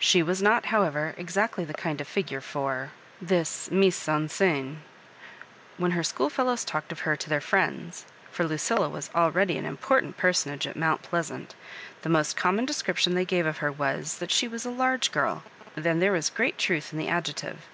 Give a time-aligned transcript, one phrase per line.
[0.00, 2.90] She was not, however, exactly the kind of figure for
[3.22, 4.76] this mine en achkc
[5.76, 10.16] When her schoolfellows talked of her to their friends— for Lucilla was already an important
[10.16, 11.54] personage at Mount Pleasant—
[12.02, 15.44] ^the most common description they gave of her was, that she was" a large girl,"
[15.76, 17.68] and there was great trutli in the adjective.